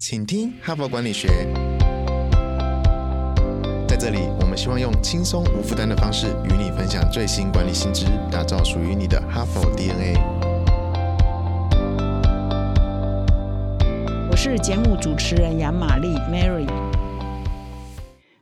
[0.00, 1.26] 请听哈佛管理学。
[3.88, 10.14] 在这里，我们希望用轻松无负担的方式与你分享最新管理新知，打造属于你的哈佛 DNA。
[14.30, 16.68] 我是节目主持人杨玛丽 Mary。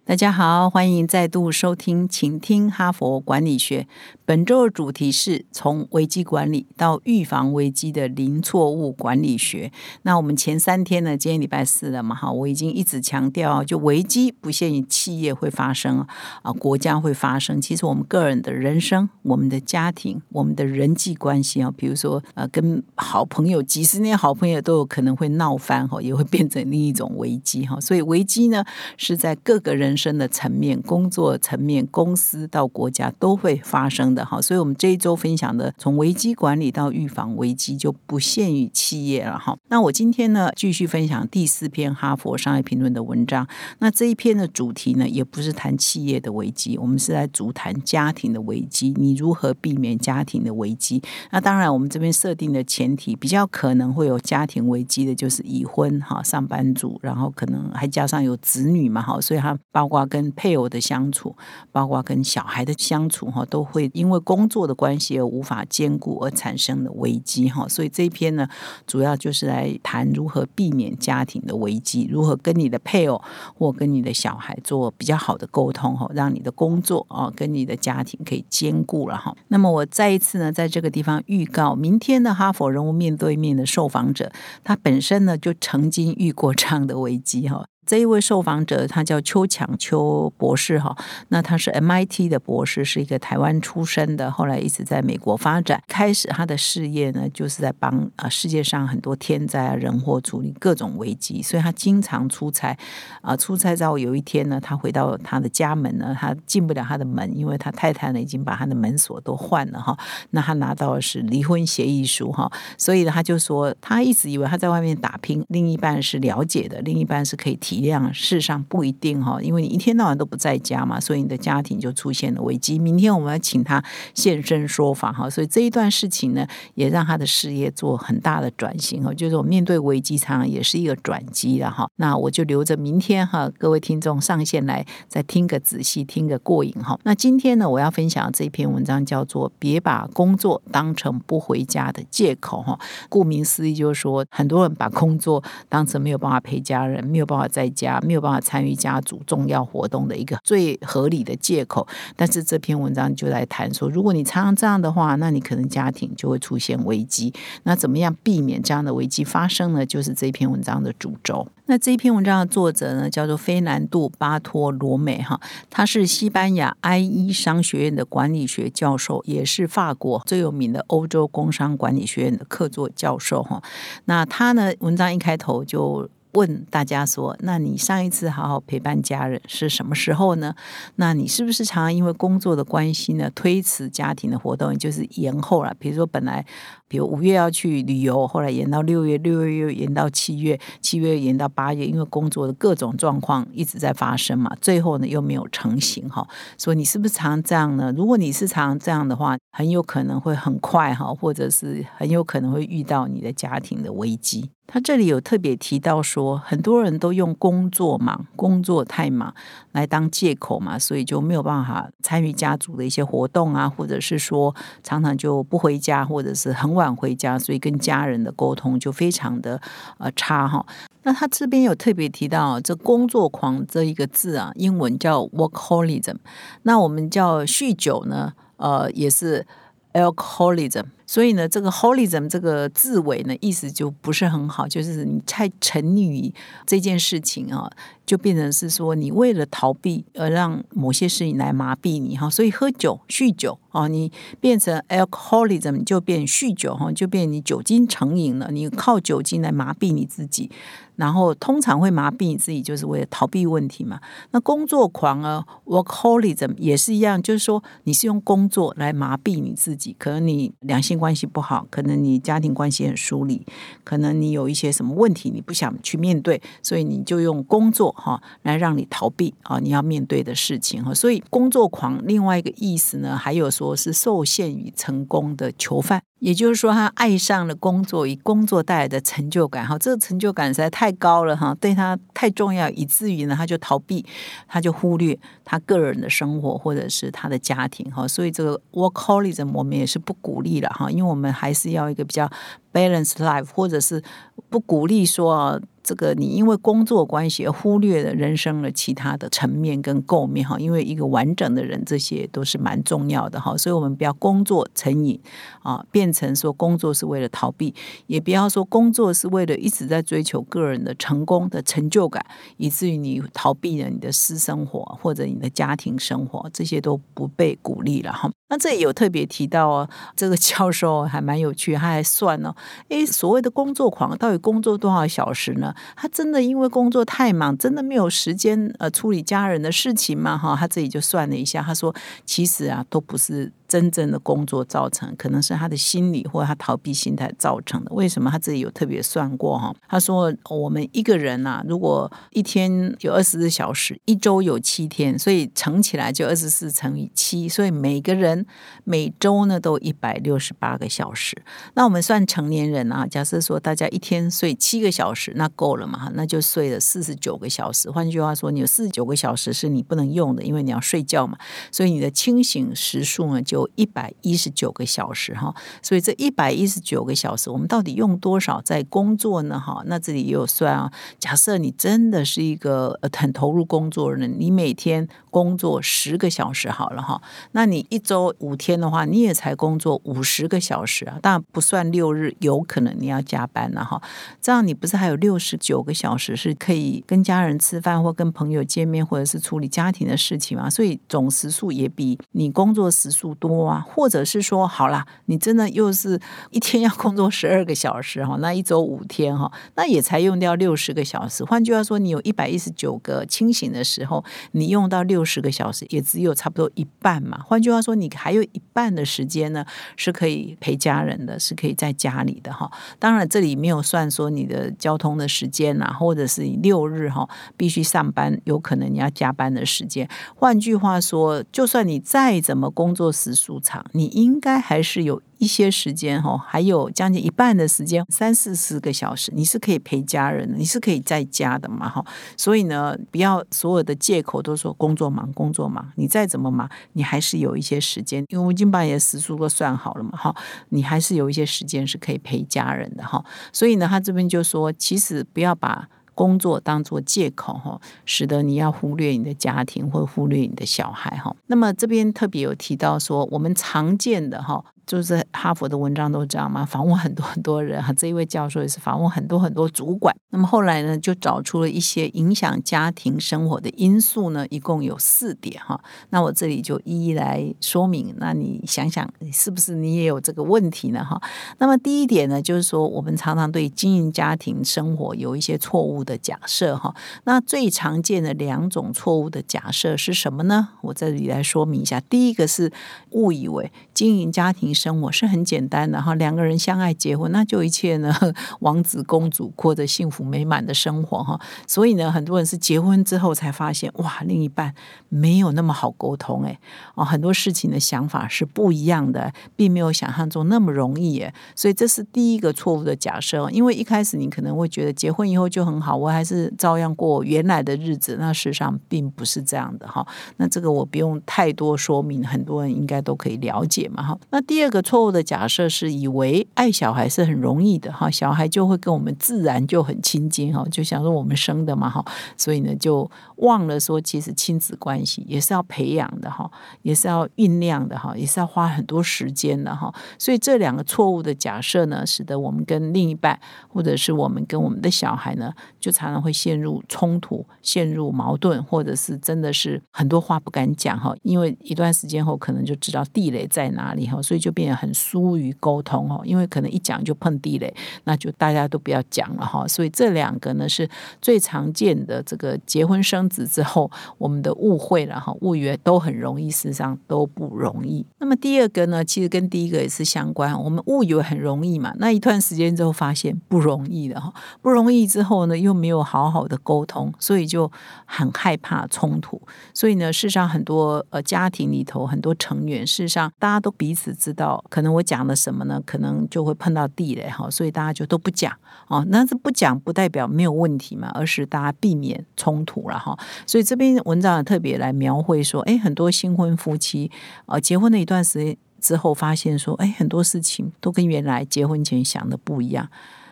[0.04, 3.88] 大家好，欢迎再度收听，请听哈佛管理学。
[4.26, 9.72] 本周的主题是从危机管理到预防危机的零错误管理学。
[10.02, 16.06] 那我们前三天呢，今天礼拜四了嘛，哈，我已经一直强调，就危机不限于企业会发生
[16.42, 17.60] 啊，国家会发生。
[17.60, 27.80] 其实我们个人的人生、我们的家庭、我们的人际关系啊，比如说呃，跟好朋友几十年好朋友都有可能会闹翻哈，也会变成另一种危机哈。
[27.80, 28.64] 所以危机呢，
[28.96, 29.96] 是在各个人。
[29.96, 39.56] 生的层面、工作层面、公司到国家都会发生的哈，所以我们这一周分享的从危机管理到预防危机就不限于企业了哈。
[39.68, 43.46] 那我今天呢继续分享第四篇哈佛商业评论的文章。
[43.80, 48.94] 那这一篇的主题呢也不是谈企业的危机，我们是在主谈家庭的危机。
[48.96, 51.02] 你如何避免家庭的危机？
[51.30, 59.54] 那当然，我们这边设定的前提比较可能会有家庭危机的，就是已婚哈上班族，然后可能还加上有子女嘛哈，所以他。
[59.72, 61.36] 包括跟配偶的相处，
[61.70, 67.66] 包括跟小孩的相处，哈，都会因因为工作的关系而无法兼顾而产生的危机，哈。
[67.68, 68.48] 所以这一篇呢，
[68.86, 73.20] 主要就是来谈如何避免家庭的危机，如何跟你的配偶
[73.58, 79.36] 或跟你的小孩做比较好的沟通，哈，让你的工作啊跟你的家庭可以兼顾了，哈。
[79.48, 84.30] 那么我再一次呢，在这个地方预告，明天的哈佛人物面对面的受访者，
[84.62, 87.66] 他本身呢就曾经遇过这样的危机，哈。
[87.86, 90.96] 这一位受访者，他叫邱强邱博士哈，
[91.28, 95.80] 那他是 MIT 的博士，是一个台湾出生的，后来一直在美国发展。
[95.86, 102.76] 开始他的事业呢，就是在帮啊世界上很多天灾啊人祸处理各种危机，所以他经常出差
[103.22, 109.96] 啊出差之后有一天呢，他回到他的家门呢，他进不了他的门，因为他太太呢已经把他的门锁都换了哈。
[110.30, 117.75] 那他拿到的是离婚协议书哈，所以呢他就说，他一直以为他在外面打拼，另一半是了解的，另一半是可以提。
[117.76, 122.78] 体谅，事实上不一定哈，因为你一天到晚都不在家嘛，所以你的家庭就出现了危机。
[122.78, 123.82] 明天我们要请他
[124.14, 131.88] 现身说法哈，所以这一段事情呢，也让他的事业做很大的转型哈，就是我面对危机常也是一个转机了哈。
[131.96, 136.98] 那我就留着明天哈，各位听众上线来再听个仔细，听个过瘾哈。
[137.04, 142.78] 那今天呢，我要分享这篇文章叫做“别把工作当成不回家的借口”哈。
[143.08, 157.32] 顾名思义，就是说很多人把工作当成没有办法陪家人，没有办法在家没有办法参与家族重要活动的一个最合理的借口，但是这篇文章就来谈说，如果你常常这样的话，那你可能家庭就会出现危机。
[157.64, 159.84] 那怎么样避免这样的危机发生呢？
[159.84, 161.46] 就是这篇文章的主轴。
[161.68, 173.60] 那这篇文章的作者呢，叫做菲南杜巴托罗美哈，他是西班牙 I 一商学院的管理学教授，也是法国最有名的欧洲工商管理学院的客座教授哈。
[174.04, 176.08] 那他呢，文章一开头就。
[176.36, 180.54] 问大家说，那你上一次好好陪伴家人是什么时候呢？
[180.94, 185.74] 那你是不是常常因为工作的关系呢，推迟家庭的活动，就是延后了？
[185.80, 186.46] 比如说本来。
[186.88, 196.26] 比如五月要去旅游，后来延到六月，六月又延到七月，七月延到八月，因为工作的各种状况一直在发生嘛，最后呢又没有成型哈。
[196.56, 197.92] 所以你是不是常这样呢？
[197.96, 204.50] 如果你是常这样的话，很有可能会很快哈，或者是很有可能会遇到你的家庭的危机。
[204.68, 209.32] 他这里有特别提到说，很多人都用工作忙、工作太忙
[209.70, 214.52] 来当借口嘛，所以就没有办法参与家族的一些活动啊，或者是说
[214.82, 216.75] 常常就不回家，或者是很。
[216.76, 219.60] 晚回家，所以跟家人的沟通就非常的
[219.98, 220.64] 呃差哈。
[221.02, 226.16] 那他这边有特别提到这“工作狂”这一个字啊，英文叫 workholism。
[226.62, 229.46] 那我们叫酗酒呢，呃，也是
[229.92, 230.84] alcoholism。
[231.06, 236.32] 所以呢，这个 holism 这个字尾呢，意思就不是很好，就是你太沉溺于
[236.66, 237.70] 这件事情啊。
[238.06, 248.52] 就变成是说，你为了逃避而让某些事情来麻痹你哈，所以喝酒、酗酒啊，你变成 alcoholism 就变酗酒哈，就变你酒精成瘾了。
[248.52, 250.48] 你靠酒精来麻痹你自己，
[250.94, 253.98] 然后通常会麻痹你自己，就是为了逃避问题嘛。
[254.30, 259.96] 那工作狂啊，workholism 也是一样，就是说你是用工作来麻痹你自己。
[259.98, 263.44] 可能你两关系不好，可能你家庭关系很疏离，
[263.84, 267.92] 可能你有一些什么问题你不想去面对，所以你就用工作。
[267.92, 270.92] 哈，来让你逃避啊，你要面对的事情哈。
[270.92, 276.02] 所以工作狂另外一个意思呢，还有说是受限于成功的囚犯。
[276.26, 284.04] 也就是说，他爱上了工作，以工作带来的成就感，哈，这个成就感实在太高了，哈，对他太重要，以至于呢，他就逃避，
[284.48, 292.28] 他就忽略他个人的生活或者是他的家庭，哈，所以这个 workholism 我们也是不鼓励了，哈，因为我们还是要一个比较
[292.72, 294.02] balanced life，或者是
[294.50, 295.60] 不鼓励说。
[295.86, 305.20] 这个你因为工作关系而忽略了人生的其他的层面跟构面哈，因为一个完整的人这些都是蛮重要的哈，所以我们不要工作成瘾
[305.62, 307.72] 啊，变成说工作是为了逃避，
[308.08, 318.28] 也不要说工作是为了一直在追求个人的成功的成就感，以至于你逃避了你的私生活或者你的家庭生活，这些都不被鼓励了哈。
[318.48, 322.54] 那这里有特别提到哦，这个教授还蛮有趣，他还算哦，
[322.88, 325.74] 诶，所谓的工作狂到底工作多少小时呢？
[325.94, 330.36] 他真的因为工作太忙，真的没有时间呃处理家人的事情吗？
[330.36, 331.94] 哈，他自己就算了一下，他说
[332.24, 333.52] 其实啊都不是。
[333.68, 337.92] 真正的工作造成，可能是他的心理或者他逃避心态造成的。
[337.92, 339.74] 为什么他自己有特别算过哈？
[339.88, 348.46] 他说我们一个人呐，如果一天有二十四小时，一周有七天，所以乘起来就二十四乘以七，所以每个人
[348.84, 351.36] 每周呢都一百六十八个小时。
[351.74, 356.10] 那我们算成年人啊，假设说大家一天睡七个小时，那够了嘛？
[356.14, 357.90] 那就睡了四十九个小时。
[357.90, 361.36] 换句话说，你有四十九个小时是你不能用的，因为你要睡觉嘛。
[361.72, 363.55] 所以你的清醒时数呢就。
[363.56, 369.58] 有一百一十九个小时哈，所以这一百一十九个小时，我们到底用多少在工作呢？
[369.58, 370.92] 哈，那这里也有算啊。
[371.18, 377.20] 假设你真的是一个很投入工作的人，你每天工作十个小时好了哈，
[377.52, 384.00] 那你一周五天的话，你也才工作五十个小时啊，当然不算六日，有可能你要加班了哈。
[384.42, 390.68] 这样你不是还有六十九个小时是可以跟家人吃饭或跟朋友见面，或者是处理家庭的事情吗？
[390.68, 393.45] 所以总时数也比你工作时数多。
[393.46, 396.20] 多啊，或者是说，好啦，你真的又是
[396.50, 401.44] 一天要工作十二个小时哈， 那一周五天哈，那也才用掉六十个小时。
[401.44, 407.40] 换句话说，你有一百一十九个清醒的时候，你用到六十个小时，也只有差不多一半嘛。
[407.46, 409.64] 换句话说，你还有一半的时间呢，
[409.96, 412.70] 是可以陪家人的，是可以在家里的哈。
[412.98, 420.08] 当然，这里没有算说你的交通的时间呐，或者是你六日哈必须上班，有可能你要加班的时间。
[420.34, 432.04] 换句话说，就算你再怎么工作时，舒畅，你应该还是有一些时间哈，还有将近一半的时间，三四十个小时，你是可以陪家人的，你是可以在家的嘛哈。
[432.36, 440.34] 所以呢，不要所有的借口都说工作忙，工作忙，你再怎么忙，你还是有一些时间，因为我已经把你的时数都算好了嘛哈，
[440.70, 443.22] 你还是有一些时间是可以陪家人的哈。
[443.52, 445.86] 所以呢，他这边就说，其实不要把。
[446.16, 451.36] 工作当做借口哈，使得你要忽略你的家庭或忽略你的小孩哈。
[451.46, 454.64] 那么这边特别有提到说，我们常见的哈。
[454.86, 460.14] 就是哈佛的文章都这样嘛，访问很多很多人哈，这一位教授也是访问很多很多主管。
[460.30, 465.80] 那么后来呢，就找出了一些影响家庭生活的因素呢，一共有四点哈。
[466.10, 468.14] 那我这里就一一来说明。
[468.18, 471.04] 那你想想，是不是你也有这个问题呢？
[471.04, 471.20] 哈。
[471.58, 476.94] 那么第一点呢，就是说我们常常对经营家庭生活有一些错误的假设哈。
[477.24, 480.68] 那最常见的两种错误的假设是什么呢？
[480.82, 481.98] 我这里来说明一下。
[481.98, 482.70] 第一个是
[483.10, 484.75] 误以为经营家庭。
[484.76, 488.14] 生活是很简单的哈，两个人相爱结婚，那就一切呢，
[488.60, 491.40] 王子公主过着幸福美满的生活哈。
[491.66, 494.74] 所以呢，很多人是结婚之后才发现，哇，另一半
[495.08, 496.60] 没有那么好沟通哎，
[496.94, 501.34] 哦，很多事情的想法是不一样的，并没有想象中那么容易哎。
[501.54, 510.06] 所以这是第一个错误的假设，因为一开始你可能会觉得结婚以后就很好，我还是照样过原来的日子，那事实上并不是这样的哈。
[510.36, 514.18] 那这个我不用太多说明，很多人应该都可以了解嘛哈。
[514.28, 514.65] 那第二。
[514.66, 522.04] 这个错误的假设是以为爱小孩是很容易的哈，小孩就会跟我们自然就很亲近哈，就想说我们生的嘛哈，
[522.36, 526.50] 所以呢就忘了说其实亲子关系也是要培养的哈，
[526.82, 529.94] 也是要酝酿的哈，也是要花很多时间的哈。
[530.18, 544.55] 所以这两个错误的假设呢，使得我们跟另一半或者是我们跟我们的小孩呢，就常常会陷入冲突、陷入矛盾，或者是真的是很多话不敢讲哈，因为一段时间后可能就知道地雷在哪里哈，所以就。
[544.56, 547.72] 变得很疏于沟通哦，因为可能一讲就碰地雷，
[548.04, 549.68] 那就大家都不要讲了哈。
[549.68, 550.88] 所以这两个呢是
[551.20, 558.06] 最常见的这个结婚生子之后我们的误会了哈，误以为都很容易，事实上都不容易。
[558.18, 564.32] 那么第二个呢，其实跟第一个也是相关，我们误以为很容易嘛，那一段时间之后发现不容易的哈，
[564.62, 567.70] 不容易之后呢又没有好好的沟通，所以就
[568.06, 569.38] 很害怕冲突。
[569.74, 574.45] 所以呢，事实上很多呃家庭里头很多成员，事实上大家都彼此知道。
[574.68, 575.80] 可能我讲了什么呢？
[575.86, 578.52] 可能就会碰到地雷哈，所以大家就都不讲
[578.88, 579.04] 哦。
[579.08, 583.18] 那这不讲不代表没有问题嘛，而是大家避免冲突了哈。
[583.46, 587.10] 所以这篇文章也特别来描绘说，哎，很多新婚夫妻
[587.46, 592.88] 啊，结婚了一段时间之后，发现说，哎，很多事情都跟原来结婚前想的不一样。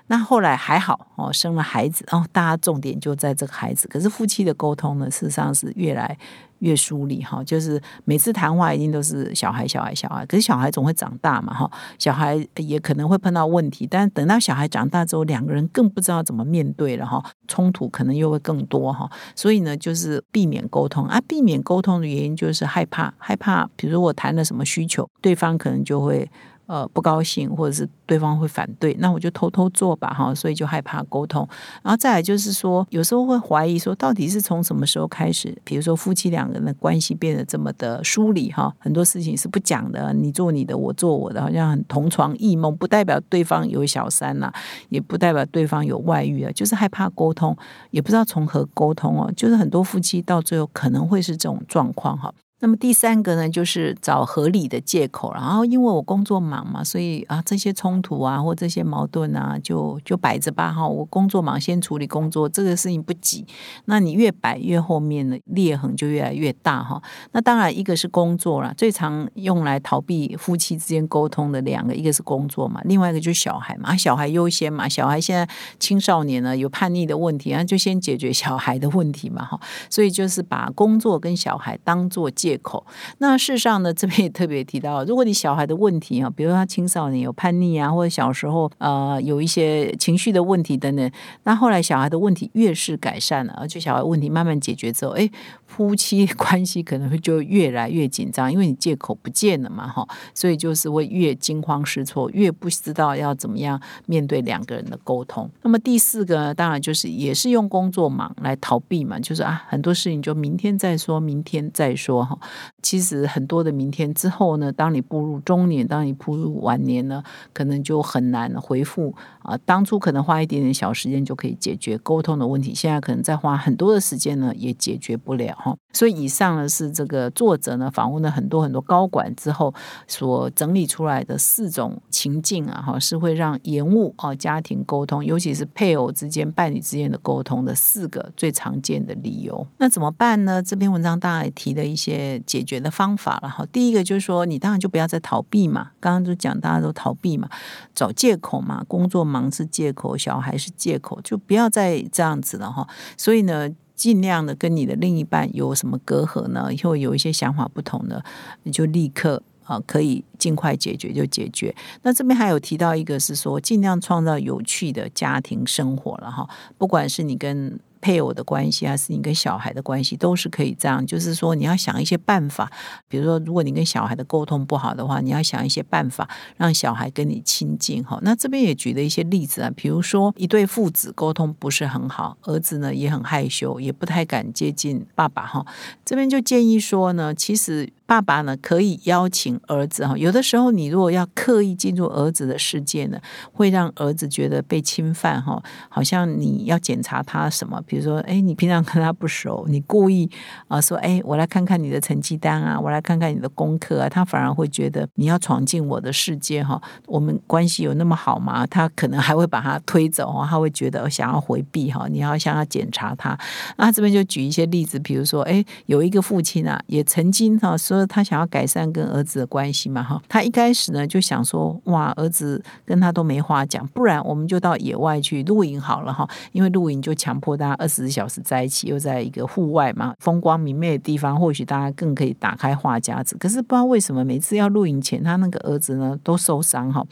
[0.06, 3.88] 那后来还好哦，生了孩子哦，大家重点就在这个孩子。
[3.88, 6.18] 可是夫妻的沟通呢，事实上是越来
[6.64, 7.44] 越疏离哈。
[7.44, 10.26] 就是每次谈话一定都是小孩、小孩、小孩。
[10.26, 13.86] 可是小孩总会长大嘛哈，小孩也可能会碰到问题。
[13.86, 19.10] 但等到小孩长大之后，两个人更不知道怎么面对了哈，冲突可能又会更多哈。
[19.36, 21.20] 所以呢，就是避免沟通啊。
[21.28, 23.68] 避免沟通的原因就是害怕，害怕。
[23.76, 26.28] 比如我谈了什么需求，对方可能就会。
[26.66, 31.46] 呃，不高兴，或者是对方会反对，那我就偷偷做吧，哈，所以就害怕沟通。
[31.82, 44.50] 然后再来就是说，有时候会怀疑说，到底是从什么时候开始，比如说夫妻两个人的关系变得这么的疏离，哈，很多事情是不讲的，你做你的，我做我的，好像很同床异梦，不代表对方有小三呐，
[44.88, 47.56] 也不代表对方有外遇啊，就是害怕沟通，
[47.90, 52.32] 也不知道从何沟通哦，就是很多夫妻到最后可能会是这种状况，哈。
[52.60, 55.32] 那么第三个呢，就是找合理的借口。
[55.34, 60.86] 然后因为我工作忙嘛，所以啊这些冲突啊或这些矛盾啊，就就摆着吧哈。
[60.88, 63.44] 我工作忙，先处理工作，这个事情不急。
[63.84, 67.02] 那你越摆越后面呢，裂痕就越来越大哈。
[67.32, 73.94] 那当然一个是工作了，最常用来逃避夫妻之间沟通的两个，一个是工作嘛，另外一个就是小孩嘛。
[73.94, 75.46] 小孩优先嘛，小孩现在
[75.78, 79.60] 青少年呢有叛逆的问题，那就先解决小孩的问题嘛哈。
[79.90, 82.58] 所以就是把工作跟小孩当做借。
[82.62, 82.84] 口。
[83.18, 91.10] 那事实上呢，这边也特别提到，如果你小孩的问题啊，比如他青少年有叛逆啊，或者小时候呃有一些情绪的问题等等，
[91.42, 95.28] 那后来小孩的问题越是改善了，而且小孩问题慢慢解决之后，哎。
[95.76, 105.50] 夫妻关系可能会就越来越紧张，因为你借口不见了嘛，哈，所以就是会越惊慌失措，越不知道要怎么样面对两个人的沟通。
[105.62, 112.38] 那么第四个，当然就是也是用工作忙来逃避嘛，就是啊，很多事情就明天再说，明天再说哈。
[112.80, 117.20] 其实很多的明天之后呢，当你步入中年，当你步入晚年呢，
[117.52, 119.12] 可能就很难回复
[119.42, 119.58] 啊。
[119.64, 125.56] 当初可能花一点点小时间就可以解决沟通的问题，现在可能再花很多的时间呢，也解决不了。
[125.92, 129.72] 所以以上呢是这个作者呢访问了很多很多高管之后
[130.08, 139.66] 所整理出来的四种情境啊，哈，是会让延误啊家庭沟通，尤其是配偶之间、伴侣之间的沟通的四个最常见的理由。
[139.78, 140.62] 那怎么办呢？
[140.62, 143.48] 这篇文章当然也提了一些解决的方法了。
[143.48, 145.92] 哈，第一个就是说，你当然就不要再逃避嘛。
[146.00, 147.48] 刚刚就讲大家都逃避嘛，
[147.94, 152.86] 找借口嘛，工作忙是借口，小孩是借口，就不要再这样子了哈。
[153.16, 153.70] 所以呢。
[154.04, 156.68] 尽量的跟你的另一半有什么隔阂呢？
[156.70, 158.22] 以后有一些想法不同的，
[158.64, 161.74] 你就立刻啊，可以尽快解决就解决。
[162.02, 166.46] 那这边还有提到一个是说，尽量创造有趣的家庭生活了哈，
[166.76, 167.80] 不管是你跟。
[168.04, 171.04] 配偶的关系，还是你跟小孩的关系，都是可以这样。
[171.06, 172.70] 就是说，你要想一些办法，
[173.08, 178.04] 比如说，如果你跟小孩的沟通不好的话，你要想一些办法让小孩跟你亲近。
[178.04, 185.46] 哈，那这边也举了一些例子啊，比如说一对父子沟通不是很好，儿子呢也很害羞，也不太敢接近爸爸。
[185.46, 185.64] 哈，
[186.04, 187.90] 这边就建议说呢，其实。
[188.06, 190.16] 爸爸呢，可以邀请儿子哈。
[190.16, 193.18] 有的时候，你如果要刻意进入儿子的世界呢，
[193.50, 195.62] 会让儿子觉得被侵犯哈。
[195.88, 200.30] 好像你要检查他什么，比如说，哎，你平常跟他不熟，你故意
[200.68, 206.78] 啊说，哎，我来看看你的成绩单啊，我来看看你的功课啊，他反而会觉得你要闯进我的世界哈。
[207.06, 208.66] 我们关系有那么好吗？
[208.66, 212.06] 他可能还会把他推走哦，他会觉得想要回避哈。
[212.10, 213.38] 你要向他检查他。
[213.78, 217.93] 那这边就举一些例子，比如说，哎，有一个父亲啊，也曾经哈说。
[217.94, 220.02] 说他想要改善跟儿子的关系嘛？
[220.02, 226.28] 哈，他一开始呢就想说，哇，儿子跟他都没话讲，不然我们就到野外去露营好了哈。
[226.52, 233.36] 因为露营就强迫大家二十四小时在一起，又在一个户外嘛，风光明媚的地方，或许大家更可以打开话匣子。
[233.38, 237.04] 可是不知道为什么，每次要露营前，他那个儿子呢都受伤哈，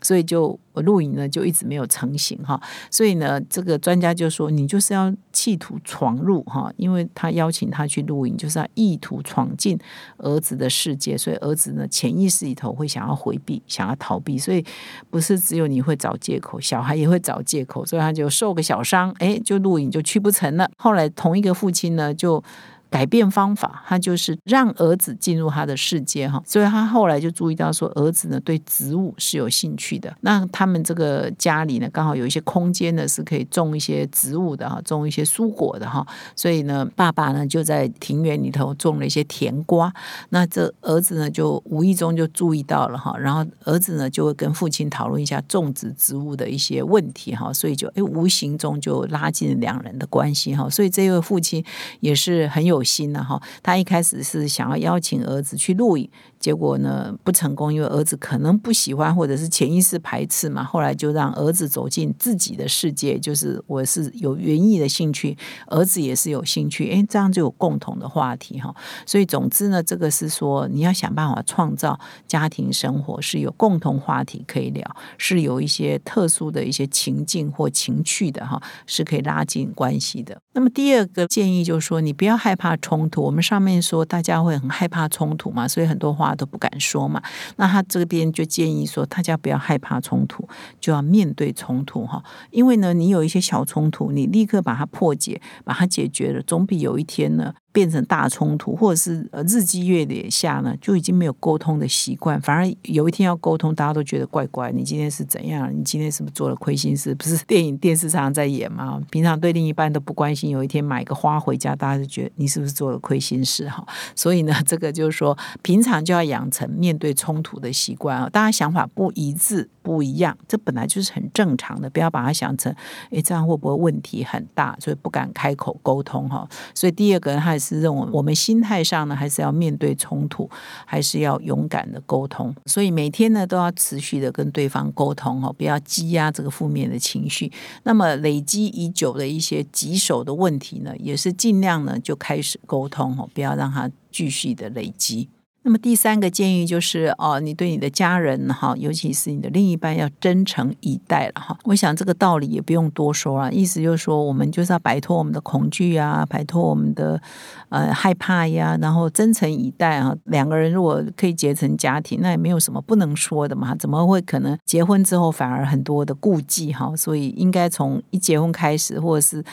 [0.00, 0.58] 所以就。
[0.82, 9.78] 露营呢就一直没有成型哈，所以呢，这个专家就说你就是要企图闯入哈，因为他邀请他去露营，就是要意图闯进
[10.18, 14.64] 儿子的世界，所以儿子呢潜意识里头会想要回避，想要逃避，所以
[15.10, 20.70] 不是只有你会找借口，小孩也会找借口，所以他就受个小伤，哎，就露营就去不成了。
[20.76, 22.42] 后来同一个父亲呢就。
[22.90, 26.42] 改变方法，他就是让儿子进入他的世界哈。
[26.46, 30.14] 所以他后来就注意到说，儿子呢对植物是有兴趣的。
[30.20, 36.06] 那他们这个家里呢，刚好有一些空间呢，是可以种一些植物的哈，种一些蔬果的哈。
[36.34, 39.92] 所以呢，爸爸呢就在庭园里头种了一些甜瓜。
[40.30, 50.68] 那这儿子呢就无意中就注意到了哈，然后儿子呢就会跟父亲讨论一下种植植物的一些问题哈，所以就哎无形中就拉近两人的关系哈。
[50.70, 51.64] 所以这位父亲
[52.00, 56.08] 也是很有有心了哈，他一开始是想要邀请儿子去录影。
[56.38, 60.62] 结果呢不成功，因为儿子可能不喜欢，或者是潜意识排斥嘛。
[60.62, 68.72] 后来就让儿子走进自己的世界，就是我是有园艺的兴趣，儿子也是有兴趣，诶，这样就有共同的话题哈。
[69.04, 80.40] 所以总之呢，这个是说你要想办法创造家庭生活是有共同话题可以聊，是有一些特殊的一些情境或情趣的哈，是可以拉近关系的。
[80.52, 83.22] 那么第二个建议就是说，你不要害怕怕冲突。
[83.22, 86.28] 我们上面说大家会很害怕冲突嘛，所以很多话。
[86.38, 87.20] 都不敢说嘛，
[87.56, 90.48] 那他这边就建议说，大家不要害怕冲突，
[90.78, 92.22] 就要面对冲突哈。
[92.52, 97.52] 因为呢，你有一些小冲突，你立刻把它破解，把它解决了，总比有一天呢。
[97.78, 104.72] 变成大冲突，或者是呃日积月累下呢，就已经没有沟通的习惯，反而有一天要沟通，大家都觉得怪怪。
[104.72, 105.72] 你今天是怎样？
[105.72, 107.14] 你今天是不是做了亏心事？
[107.14, 109.00] 不是电影电视常常在演吗？
[109.12, 113.68] 平常对另一半都不关心，有一天买个花回家，大家就觉得你是不是做了亏心事？
[113.68, 118.28] 哈，所以呢， 这个就是说，平常就要养成面对冲突的习惯啊。
[118.28, 119.70] 大家想法不一致。
[119.80, 122.70] 不一样，这本来就是很正常的，不要把它想成，
[123.10, 126.46] 诶，这样会不会问题很大，所以不敢开口沟通哈。
[126.74, 130.48] 所以第二个，他也是是认为我们心态上呢，还是要面对冲突，
[130.84, 132.54] 还是要勇敢的沟通。
[132.66, 137.52] 所以每天呢，都要持续的跟对方沟通哦，不要积压这个负面的情绪。
[137.82, 145.28] 那么累积已久的一些棘手的问题呢，也是尽量呢就开始沟通哦，不要让它继续的累积。
[145.68, 151.54] 那么第三个建议就是哦，你对你的家人哈，尤其是你的另一半要真诚以待了哈。
[151.64, 157.20] 我想这个道理也不用多说了，意思就是说，我们就是要摆脱我们的恐惧啊，摆脱我们的
[157.68, 160.16] 呃害怕呀，然后真诚以待啊。
[160.24, 163.74] 两个人如果可以结成家庭，那也没有什么不能说的嘛。
[163.74, 166.96] 怎么会可能结婚之后反而很多的顾忌哈？
[166.96, 169.44] 所以应该从一结婚开始，或者是。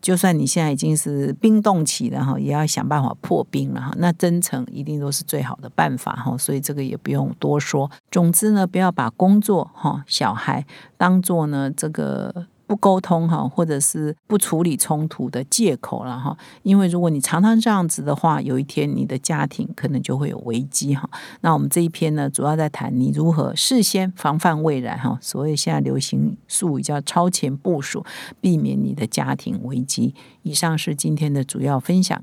[0.00, 3.92] 就算你现在已经是冰冻期了哈，也要想办法破冰了哈。
[3.98, 7.90] 那真诚一定都是最好的办法哈，所以这个也不用多说。
[8.10, 12.46] 总之呢，不要把工作哈、小孩当做呢这个。
[12.70, 16.38] 不沟通哈，或者是不处理冲突的借口了哈。
[16.62, 21.10] 因为如果你常常这样子的话，有一天你的家庭可能就会有危机哈。
[21.40, 25.18] 那我们这一篇呢，主要在谈你如何事先防范未然哈。
[25.20, 28.04] 所以现在流行术语叫超前部署，
[28.40, 30.14] 避免你的家庭危机。
[30.42, 32.22] 以上是今天的主要分享。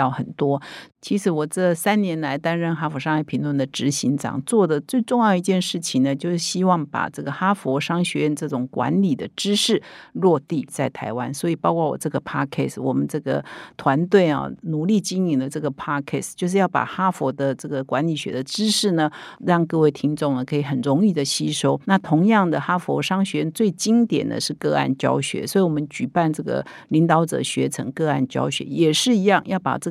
[0.01, 0.25] 到很。
[0.31, 0.61] 多，
[1.01, 9.81] 其实我这三年来担任哈佛商业评论的执行长，做的最重要一件事情呢，就是希望把这个哈佛商学院这种管理的知识
[10.13, 11.31] 落地在台湾。
[11.33, 13.43] 所以，包括我这个 podcast，我们这个
[13.77, 19.11] 团队啊，努力经营的这个 podcast，就是要把哈佛的这个管理学的知识呢，
[19.45, 21.79] 让各位听众呢可以很容易的吸收。
[21.85, 29.90] 那同样的，哈佛商学院最经典的是个案教学，所以我们举办这个领导者学成个案教学，也是一样，要把这